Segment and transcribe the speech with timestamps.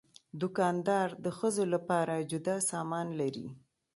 [0.41, 3.47] دوکاندار د ښځو لپاره جدا سامان لري.